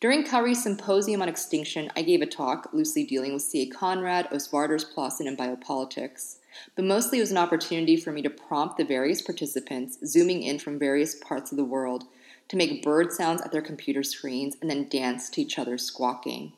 During 0.00 0.24
Kári's 0.24 0.62
symposium 0.62 1.22
on 1.22 1.28
extinction, 1.28 1.90
I 1.96 2.02
gave 2.02 2.22
a 2.22 2.26
talk 2.26 2.68
loosely 2.72 3.04
dealing 3.04 3.32
with 3.32 3.42
C.A. 3.42 3.66
Conrad, 3.66 4.28
Oostvaardersplassen, 4.30 5.26
and 5.26 5.38
biopolitics. 5.38 6.36
But 6.74 6.84
mostly 6.84 7.18
it 7.18 7.22
was 7.22 7.30
an 7.30 7.38
opportunity 7.38 7.96
for 7.96 8.12
me 8.12 8.22
to 8.22 8.30
prompt 8.30 8.76
the 8.76 8.84
various 8.84 9.22
participants, 9.22 9.98
zooming 10.04 10.42
in 10.42 10.58
from 10.58 10.78
various 10.78 11.14
parts 11.14 11.50
of 11.50 11.56
the 11.56 11.64
world, 11.64 12.04
to 12.48 12.56
make 12.56 12.82
bird 12.82 13.12
sounds 13.12 13.40
at 13.42 13.52
their 13.52 13.62
computer 13.62 14.02
screens 14.02 14.56
and 14.60 14.70
then 14.70 14.88
dance 14.88 15.30
to 15.30 15.40
each 15.40 15.58
other 15.58 15.78
squawking. 15.78 16.52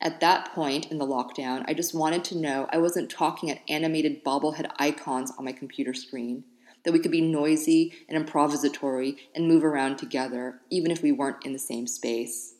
At 0.00 0.20
that 0.20 0.52
point 0.52 0.90
in 0.90 0.98
the 0.98 1.06
lockdown, 1.06 1.64
I 1.66 1.74
just 1.74 1.94
wanted 1.94 2.24
to 2.24 2.36
know 2.36 2.68
I 2.70 2.78
wasn't 2.78 3.10
talking 3.10 3.50
at 3.50 3.62
animated 3.68 4.22
bobblehead 4.22 4.70
icons 4.78 5.32
on 5.38 5.44
my 5.44 5.52
computer 5.52 5.94
screen, 5.94 6.44
that 6.84 6.92
we 6.92 6.98
could 6.98 7.10
be 7.10 7.20
noisy 7.20 7.92
and 8.08 8.26
improvisatory 8.26 9.16
and 9.34 9.48
move 9.48 9.64
around 9.64 9.96
together, 9.96 10.60
even 10.70 10.90
if 10.90 11.02
we 11.02 11.12
weren't 11.12 11.44
in 11.44 11.52
the 11.52 11.58
same 11.58 11.86
space. 11.86 12.54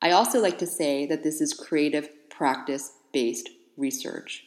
I 0.00 0.10
also 0.10 0.40
like 0.40 0.58
to 0.58 0.66
say 0.66 1.06
that 1.06 1.22
this 1.22 1.40
is 1.40 1.52
creative, 1.52 2.08
practice 2.30 2.92
based 3.12 3.48
research, 3.76 4.44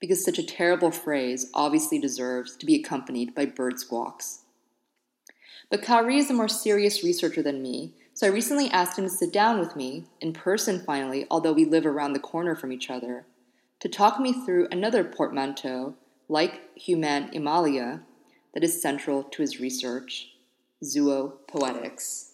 because 0.00 0.24
such 0.24 0.38
a 0.38 0.46
terrible 0.46 0.90
phrase 0.90 1.50
obviously 1.54 1.98
deserves 1.98 2.56
to 2.56 2.66
be 2.66 2.76
accompanied 2.76 3.34
by 3.34 3.46
bird 3.46 3.78
squawks. 3.78 4.40
But 5.70 5.82
Kári 5.82 6.18
is 6.18 6.30
a 6.30 6.34
more 6.34 6.48
serious 6.48 7.02
researcher 7.02 7.42
than 7.42 7.62
me, 7.62 7.94
So 8.14 8.26
I 8.26 8.30
recently 8.30 8.70
asked 8.70 8.98
him 8.98 9.04
to 9.04 9.10
sit 9.10 9.32
down 9.32 9.58
with 9.58 9.74
me, 9.74 10.04
in 10.20 10.32
person 10.32 10.80
finally, 10.80 11.26
although 11.30 11.52
we 11.52 11.64
live 11.64 11.86
around 11.86 12.12
the 12.12 12.20
corner 12.20 12.54
from 12.54 12.72
each 12.72 12.90
other, 12.90 13.24
to 13.80 13.88
talk 13.88 14.20
me 14.20 14.32
through 14.32 14.68
another 14.70 15.02
portmanteau, 15.02 15.94
like 16.28 16.60
Humanimalia, 16.78 18.02
that 18.54 18.62
is 18.62 18.80
central 18.80 19.22
to 19.24 19.42
his 19.42 19.60
research 19.60 20.32
zoopoetics. 20.82 22.32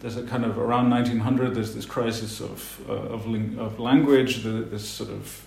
There's 0.00 0.16
a 0.16 0.22
kind 0.24 0.44
of 0.44 0.58
around 0.58 0.90
1900, 0.90 1.54
there's 1.54 1.74
this 1.74 1.86
crisis 1.86 2.40
of, 2.40 2.80
uh, 2.88 2.92
of, 2.92 3.26
ling- 3.26 3.58
of 3.58 3.78
language, 3.78 4.42
the, 4.42 4.50
this 4.50 4.88
sort 4.88 5.10
of 5.10 5.46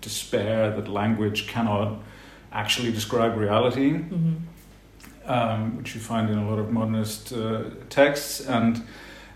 despair 0.00 0.70
that 0.70 0.88
language 0.88 1.46
cannot 1.46 1.98
actually 2.52 2.92
describe 2.92 3.36
reality, 3.36 3.92
mm-hmm. 3.92 4.36
um, 5.30 5.76
which 5.76 5.94
you 5.94 6.00
find 6.00 6.30
in 6.30 6.38
a 6.38 6.48
lot 6.48 6.58
of 6.58 6.72
modernist 6.72 7.32
uh, 7.32 7.64
texts. 7.90 8.40
And, 8.40 8.82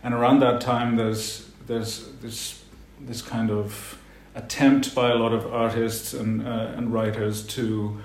and 0.03 0.15
around 0.15 0.41
that 0.41 0.61
time, 0.61 0.97
there's, 0.97 1.51
there's 1.67 2.09
this, 2.23 2.65
this 3.01 3.21
kind 3.21 3.51
of 3.51 3.99
attempt 4.35 4.95
by 4.95 5.11
a 5.11 5.17
lot 5.17 5.33
of 5.33 5.53
artists 5.53 6.15
and, 6.15 6.47
uh, 6.47 6.73
and 6.77 6.93
writers 6.93 7.47
to 7.49 7.99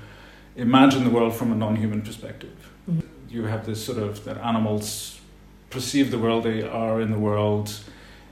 imagine 0.56 1.04
the 1.04 1.10
world 1.10 1.36
from 1.36 1.52
a 1.52 1.56
non 1.56 1.76
human 1.76 2.02
perspective. 2.02 2.56
Mm-hmm. 2.90 3.08
You 3.30 3.44
have 3.46 3.66
this 3.66 3.84
sort 3.84 3.98
of 3.98 4.24
that 4.26 4.38
animals 4.38 5.20
perceive 5.70 6.12
the 6.12 6.20
world 6.20 6.44
they 6.44 6.62
are 6.62 7.02
in 7.02 7.12
the 7.12 7.20
world 7.20 7.80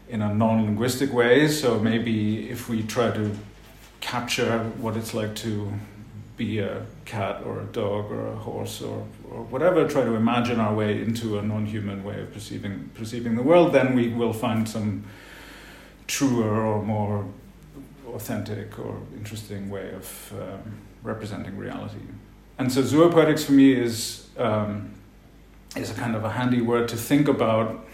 in 0.10 0.22
a 0.22 0.34
non 0.34 0.66
linguistic 0.66 1.12
way. 1.14 1.48
So 1.48 1.80
maybe 1.80 2.50
if 2.50 2.70
we 2.70 2.84
try 2.84 3.12
to 3.12 3.32
capture 4.00 4.60
what 4.80 4.98
it's 4.98 5.14
like 5.14 5.36
to 5.36 5.72
be 6.38 6.60
a 6.60 6.86
cat 7.06 7.44
or 7.46 7.62
a 7.62 7.66
dog 7.66 8.12
or 8.12 8.28
a 8.28 8.36
horse 8.36 8.82
or, 8.82 9.06
or 9.30 9.44
whatever, 9.44 9.88
try 9.88 10.04
to 10.04 10.16
imagine 10.16 10.60
our 10.60 10.74
way 10.74 11.02
into 11.02 11.40
a 11.40 11.42
non 11.42 11.66
human 11.66 12.04
way 12.04 12.22
of 12.22 12.34
perceiving, 12.34 12.90
perceiving 12.94 13.36
the 13.36 13.44
world, 13.44 13.74
then 13.74 13.96
we 13.96 14.10
will 14.10 14.34
find 14.34 14.68
some 14.68 15.04
truer 16.08 16.66
or 16.66 16.84
more 16.84 17.26
authentic 18.08 18.78
or 18.78 18.98
interesting 19.16 19.70
way 19.70 19.94
of 19.94 20.34
um, 20.34 20.78
representing 21.04 21.58
reality. 21.58 21.98
And 22.58 22.72
so 22.72 22.82
zoopoetics 22.82 23.44
for 23.46 23.54
me 23.54 23.74
is 23.74 24.28
um, 24.38 24.94
is 25.76 25.90
a 25.90 25.94
kind 25.94 26.16
of 26.16 26.24
a 26.24 26.30
handy 26.30 26.62
word 26.62 26.88
to 26.90 26.98
think 26.98 27.28
about 27.28 27.86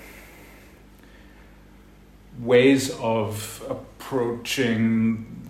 ways 2.39 2.91
of 2.99 3.63
approaching 3.69 5.47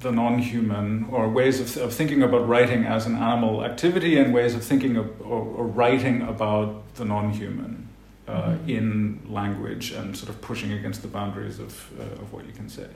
the 0.00 0.12
non-human 0.12 1.06
or 1.10 1.28
ways 1.28 1.60
of, 1.60 1.82
of 1.82 1.92
thinking 1.92 2.22
about 2.22 2.46
writing 2.46 2.84
as 2.84 3.06
an 3.06 3.14
animal 3.16 3.64
activity 3.64 4.18
and 4.18 4.32
ways 4.32 4.54
of 4.54 4.62
thinking 4.62 4.96
of, 4.96 5.20
or, 5.20 5.42
or 5.56 5.66
writing 5.66 6.22
about 6.22 6.94
the 6.96 7.04
non-human 7.04 7.88
uh, 8.28 8.32
mm-hmm. 8.32 8.70
in 8.70 9.20
language 9.28 9.92
and 9.92 10.16
sort 10.16 10.28
of 10.28 10.40
pushing 10.40 10.72
against 10.72 11.02
the 11.02 11.08
boundaries 11.08 11.58
of, 11.58 11.90
uh, 11.98 12.02
of 12.22 12.32
what 12.32 12.46
you 12.46 12.52
can 12.52 12.68
say. 12.68 12.88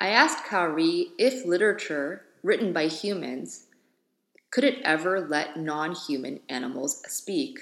I 0.00 0.10
asked 0.10 0.44
Kári 0.44 1.08
if 1.18 1.44
literature 1.44 2.22
written 2.44 2.72
by 2.72 2.86
humans 2.86 3.66
could 4.50 4.64
it 4.64 4.80
ever 4.82 5.20
let 5.20 5.58
non 5.58 5.94
human 5.94 6.40
animals 6.48 7.02
speak? 7.08 7.58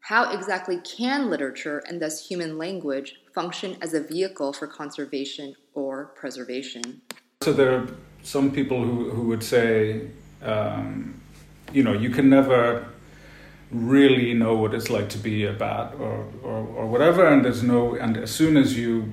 How 0.00 0.32
exactly 0.32 0.78
can 0.78 1.30
literature 1.30 1.82
and 1.86 2.00
thus 2.00 2.26
human 2.26 2.58
language 2.58 3.16
function 3.34 3.76
as 3.80 3.94
a 3.94 4.00
vehicle 4.00 4.52
for 4.52 4.66
conservation 4.66 5.54
or 5.74 6.06
preservation? 6.16 7.02
So 7.42 7.52
there 7.52 7.78
are 7.78 7.86
some 8.22 8.50
people 8.50 8.82
who, 8.82 9.10
who 9.10 9.22
would 9.28 9.42
say, 9.42 10.08
um, 10.42 11.20
you 11.72 11.84
know, 11.84 11.92
you 11.92 12.10
can 12.10 12.28
never 12.28 12.88
really 13.70 14.32
know 14.32 14.56
what 14.56 14.74
it's 14.74 14.90
like 14.90 15.08
to 15.10 15.18
be 15.18 15.44
a 15.44 15.52
bat 15.52 15.94
or, 16.00 16.26
or, 16.42 16.66
or 16.78 16.86
whatever, 16.86 17.26
and 17.26 17.44
there's 17.44 17.62
no, 17.62 17.94
and 17.96 18.16
as 18.16 18.30
soon 18.30 18.56
as 18.56 18.76
you 18.76 19.12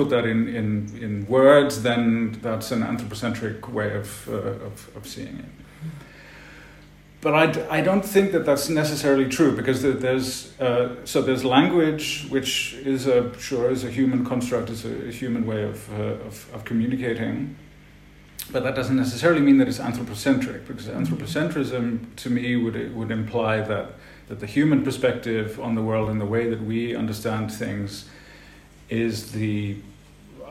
put 0.00 0.10
that 0.10 0.24
in, 0.24 0.48
in, 0.48 0.98
in 1.02 1.26
words, 1.26 1.82
then 1.82 2.38
that's 2.40 2.70
an 2.72 2.82
anthropocentric 2.82 3.72
way 3.72 3.94
of, 3.94 4.28
uh, 4.28 4.66
of, 4.68 4.96
of, 4.96 5.06
seeing 5.06 5.36
it. 5.38 5.52
But 7.20 7.34
I, 7.34 7.78
I 7.78 7.80
don't 7.82 8.04
think 8.04 8.32
that 8.32 8.46
that's 8.46 8.70
necessarily 8.70 9.28
true 9.28 9.54
because 9.54 9.82
there's 9.82 10.58
uh, 10.58 11.04
so 11.04 11.20
there's 11.20 11.44
language 11.44 12.26
which 12.30 12.72
is 12.94 13.06
a 13.06 13.38
sure 13.38 13.70
is 13.70 13.84
a 13.84 13.90
human 13.90 14.24
construct 14.24 14.70
is 14.70 14.86
a, 14.86 15.08
a 15.08 15.12
human 15.12 15.44
way 15.44 15.64
of, 15.64 15.78
uh, 15.92 16.26
of, 16.28 16.54
of 16.54 16.64
communicating, 16.64 17.56
but 18.50 18.62
that 18.62 18.74
doesn't 18.74 18.96
necessarily 18.96 19.42
mean 19.42 19.58
that 19.58 19.68
it's 19.68 19.80
anthropocentric 19.80 20.66
because 20.66 20.86
anthropocentrism 20.86 22.16
to 22.16 22.30
me 22.30 22.56
would 22.56 22.96
would 22.96 23.10
imply 23.10 23.60
that 23.60 23.86
that 24.28 24.40
the 24.40 24.46
human 24.46 24.82
perspective 24.82 25.60
on 25.60 25.74
the 25.74 25.82
world 25.82 26.08
and 26.08 26.18
the 26.18 26.30
way 26.34 26.48
that 26.48 26.62
we 26.62 26.96
understand 26.96 27.52
things 27.52 28.08
is 28.88 29.32
the 29.32 29.76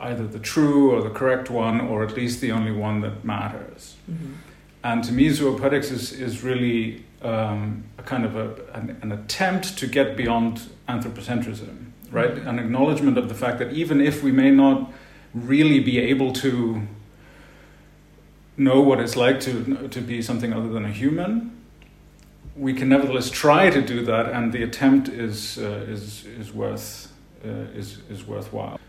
either 0.00 0.26
the 0.26 0.38
true 0.38 0.90
or 0.92 1.02
the 1.02 1.10
correct 1.10 1.50
one, 1.50 1.80
or 1.80 2.02
at 2.02 2.16
least 2.16 2.40
the 2.40 2.52
only 2.52 2.72
one 2.72 3.00
that 3.00 3.24
matters. 3.24 3.96
Mm-hmm. 4.10 4.32
And 4.82 5.04
to 5.04 5.12
me, 5.12 5.28
zoopoetics 5.28 5.90
is, 5.92 6.12
is 6.12 6.42
really 6.42 7.04
um, 7.22 7.84
a 7.98 8.02
kind 8.02 8.24
of 8.24 8.36
a, 8.36 8.54
an, 8.72 8.96
an, 9.02 9.12
attempt 9.12 9.76
to 9.78 9.86
get 9.86 10.16
beyond 10.16 10.70
anthropocentrism, 10.88 11.90
right? 12.10 12.34
Mm-hmm. 12.34 12.48
An 12.48 12.58
acknowledgement 12.58 13.18
of 13.18 13.28
the 13.28 13.34
fact 13.34 13.58
that 13.58 13.72
even 13.72 14.00
if 14.00 14.22
we 14.22 14.32
may 14.32 14.50
not 14.50 14.90
really 15.34 15.80
be 15.80 15.98
able 15.98 16.32
to 16.32 16.82
know 18.56 18.80
what 18.80 19.00
it's 19.00 19.16
like 19.16 19.38
to, 19.40 19.88
to 19.88 20.00
be 20.00 20.22
something 20.22 20.52
other 20.52 20.68
than 20.68 20.86
a 20.86 20.90
human, 20.90 21.56
we 22.56 22.72
can 22.72 22.88
nevertheless 22.88 23.30
try 23.30 23.70
to 23.70 23.82
do 23.82 24.04
that, 24.04 24.32
and 24.32 24.52
the 24.52 24.62
attempt 24.62 25.08
is, 25.08 25.58
uh, 25.58 25.84
is, 25.88 26.24
is 26.26 26.52
worth 26.52 27.10
uh, 27.44 27.48
is 27.74 27.98
is 28.10 28.26
worthwhile. 28.26 28.79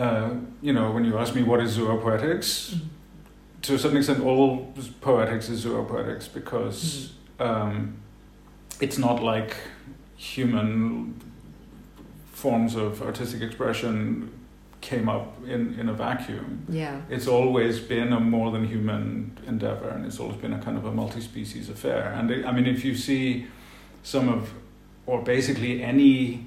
Uh, 0.00 0.30
you 0.62 0.72
know, 0.72 0.90
when 0.92 1.04
you 1.04 1.18
ask 1.18 1.34
me 1.34 1.42
what 1.42 1.60
is 1.60 1.76
zoopoetics, 1.76 2.70
mm-hmm. 2.70 2.86
to 3.60 3.74
a 3.74 3.78
certain 3.78 3.98
extent, 3.98 4.24
all 4.24 4.72
poetics 5.02 5.50
is 5.50 5.66
zoopoetics 5.66 6.32
because 6.32 7.12
mm-hmm. 7.38 7.42
um, 7.42 7.96
it's 8.80 8.96
not 8.96 9.22
like 9.22 9.54
human 10.16 11.20
forms 12.32 12.76
of 12.76 13.02
artistic 13.02 13.42
expression 13.42 14.32
came 14.80 15.06
up 15.06 15.36
in, 15.46 15.78
in 15.78 15.90
a 15.90 15.92
vacuum. 15.92 16.64
Yeah. 16.70 17.02
It's 17.10 17.26
always 17.26 17.78
been 17.78 18.14
a 18.14 18.20
more 18.20 18.50
than 18.50 18.64
human 18.66 19.36
endeavor 19.46 19.90
and 19.90 20.06
it's 20.06 20.18
always 20.18 20.38
been 20.38 20.54
a 20.54 20.62
kind 20.62 20.78
of 20.78 20.86
a 20.86 20.92
multi 20.92 21.20
species 21.20 21.68
affair. 21.68 22.14
And 22.16 22.46
I 22.46 22.52
mean, 22.52 22.64
if 22.64 22.86
you 22.86 22.94
see 22.94 23.48
some 24.02 24.30
of, 24.30 24.54
or 25.04 25.20
basically 25.20 25.82
any 25.82 26.46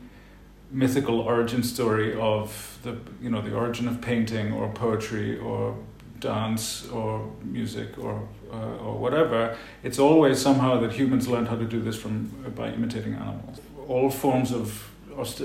mythical 0.71 1.19
origin 1.19 1.63
story 1.63 2.15
of 2.15 2.79
the 2.83 2.97
you 3.21 3.29
know 3.29 3.41
the 3.41 3.53
origin 3.53 3.87
of 3.87 4.01
painting 4.01 4.51
or 4.53 4.69
poetry 4.69 5.37
or 5.37 5.77
dance 6.19 6.87
or 6.89 7.29
music 7.43 7.97
or 7.97 8.27
uh, 8.51 8.85
or 8.85 8.97
whatever 8.97 9.57
it's 9.83 9.99
always 9.99 10.41
somehow 10.41 10.79
that 10.79 10.91
humans 10.91 11.27
learned 11.27 11.47
how 11.47 11.55
to 11.55 11.65
do 11.65 11.81
this 11.81 11.97
from 11.97 12.29
by 12.55 12.71
imitating 12.71 13.13
animals. 13.13 13.59
All 13.87 14.09
forms 14.09 14.51
of 14.51 14.89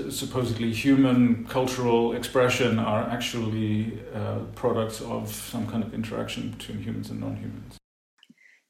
supposedly 0.09 0.71
human 0.71 1.45
cultural 1.45 2.13
expression 2.13 2.79
are 2.79 3.03
actually 3.03 3.99
uh, 4.15 4.39
products 4.55 5.01
of 5.01 5.31
some 5.31 5.67
kind 5.67 5.83
of 5.83 5.93
interaction 5.93 6.51
between 6.51 6.81
humans 6.81 7.09
and 7.09 7.19
non-humans. 7.19 7.77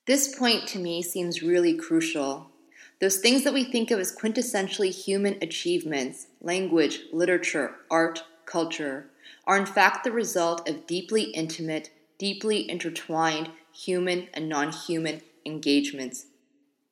This 0.07 0.35
point 0.35 0.67
to 0.69 0.79
me 0.79 1.01
seems 1.01 1.41
really 1.41 1.75
crucial 1.75 2.51
those 2.99 3.17
things 3.17 3.43
that 3.43 3.53
we 3.53 3.63
think 3.63 3.91
of 3.91 3.99
as 3.99 4.15
quintessentially 4.15 4.91
human 4.91 5.37
achievements, 5.41 6.27
language, 6.41 7.01
literature, 7.13 7.75
art, 7.89 8.23
culture, 8.45 9.09
are 9.45 9.57
in 9.57 9.65
fact 9.65 10.03
the 10.03 10.11
result 10.11 10.67
of 10.67 10.85
deeply 10.85 11.23
intimate, 11.23 11.89
deeply 12.17 12.69
intertwined 12.69 13.49
human 13.71 14.27
and 14.33 14.49
non 14.49 14.71
human 14.71 15.21
engagements. 15.45 16.25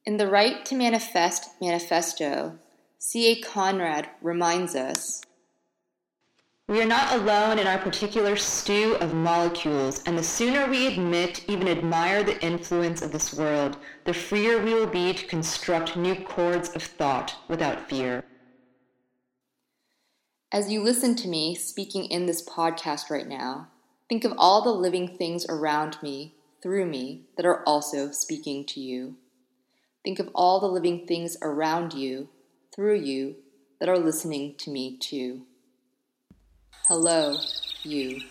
In 0.06 0.17
The 0.17 0.28
Right 0.28 0.65
to 0.65 0.76
Manifest 0.76 1.50
manifesto, 1.60 2.58
C.A. 2.98 3.41
Conrad 3.41 4.10
reminds 4.22 4.74
us 4.76 5.22
we 6.69 6.82
are 6.82 6.86
not 6.86 7.13
alone 7.13 7.60
in 7.60 7.65
our 7.65 7.77
particular 7.77 8.36
stew 8.36 8.97
of 8.99 9.13
molecules, 9.13 10.03
and 10.06 10.17
the 10.17 10.23
sooner 10.23 10.69
we 10.69 10.88
admit, 10.88 11.45
even 11.47 11.65
admire 11.69 12.23
the 12.23 12.41
influence 12.43 13.01
of 13.01 13.13
this 13.13 13.34
world, 13.34 13.77
the 14.03 14.13
freer 14.13 14.62
we 14.62 14.73
will 14.73 14.88
be 14.88 15.13
to 15.13 15.25
construct 15.27 15.95
new 15.95 16.13
chords 16.13 16.75
of 16.75 16.84
thought 16.84 17.36
without 17.47 17.88
fear. 17.89 18.25
As 20.51 20.69
you 20.69 20.84
listen 20.84 21.15
to 21.15 21.30
me 21.30 21.56
speaking 21.56 22.03
in 22.06 22.25
this 22.25 22.47
podcast 22.47 23.10
right 23.10 23.27
now, 23.27 23.69
think 24.10 24.25
of 24.25 24.34
all 24.38 24.62
the 24.62 24.71
living 24.71 25.17
things 25.17 25.45
around 25.47 25.97
me, 26.01 26.36
through 26.62 26.86
me, 26.86 27.27
that 27.38 27.45
are 27.45 27.63
also 27.63 28.12
speaking 28.12 28.65
to 28.65 28.82
you. 28.82 29.15
Think 30.03 30.19
of 30.19 30.30
all 30.36 30.60
the 30.60 30.67
living 30.67 31.08
things 31.08 31.38
around 31.41 31.93
you, 31.93 32.27
through 32.75 32.99
you, 32.99 33.36
that 33.80 33.88
are 33.88 33.99
listening 33.99 34.56
to 34.58 34.69
me 34.69 34.97
too. 34.97 35.43
Hello, 36.89 37.36
you. 37.84 38.21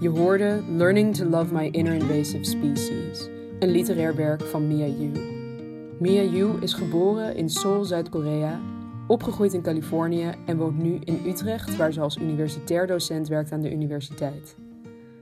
Je 0.00 0.08
hoorde 0.08 0.62
Learning 0.68 1.12
to 1.14 1.24
Love 1.24 1.52
My 1.52 1.68
Inner 1.72 1.94
Invasive 1.94 2.44
Species, 2.44 3.28
een 3.58 3.70
literair 3.70 4.14
werk 4.14 4.42
van 4.42 4.66
Mia 4.66 4.86
Yu. 4.86 5.10
Mia 5.98 6.22
Yu 6.22 6.60
is 6.60 6.72
geboren 6.72 7.36
in 7.36 7.50
Seoul, 7.50 7.84
Zuid-Korea 7.84 8.73
opgegroeid 9.06 9.52
in 9.52 9.62
Californië 9.62 10.30
en 10.46 10.56
woont 10.56 10.82
nu 10.82 10.98
in 11.04 11.22
Utrecht, 11.26 11.76
waar 11.76 11.92
ze 11.92 12.00
als 12.00 12.16
universitair 12.16 12.86
docent 12.86 13.28
werkt 13.28 13.52
aan 13.52 13.60
de 13.60 13.72
universiteit. 13.72 14.56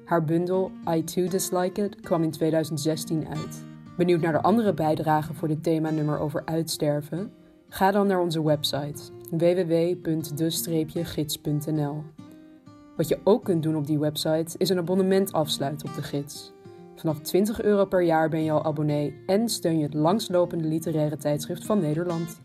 Haar 0.05 0.25
bundel 0.25 0.71
I 0.91 1.05
Too 1.05 1.29
Dislike 1.29 1.85
It 1.85 2.01
kwam 2.01 2.23
in 2.23 2.31
2016 2.31 3.29
uit. 3.29 3.65
Benieuwd 3.97 4.21
naar 4.21 4.33
de 4.33 4.43
andere 4.43 4.75
bijdragen 4.75 5.35
voor 5.35 5.49
dit 5.49 5.63
themanummer 5.63 6.19
over 6.19 6.43
uitsterven? 6.45 7.33
Ga 7.69 7.91
dan 7.91 8.07
naar 8.07 8.21
onze 8.21 8.45
website 8.45 9.03
www.de-gids.nl. 9.31 12.03
Wat 12.97 13.09
je 13.09 13.19
ook 13.25 13.45
kunt 13.45 13.63
doen 13.63 13.77
op 13.77 13.87
die 13.87 13.99
website 13.99 14.59
is 14.59 14.69
een 14.69 14.79
abonnement 14.79 15.33
afsluiten 15.33 15.89
op 15.89 15.95
de 15.95 16.03
gids. 16.03 16.53
Vanaf 16.97 17.21
20 17.21 17.63
euro 17.63 17.85
per 17.85 18.03
jaar 18.03 18.29
ben 18.29 18.45
je 18.45 18.51
al 18.51 18.65
abonnee 18.65 19.23
en 19.27 19.49
steun 19.49 19.79
je 19.79 19.85
het 19.85 19.95
langslopende 19.95 20.69
literaire 20.69 21.17
tijdschrift 21.17 21.65
van 21.65 21.81
Nederland. 21.81 22.41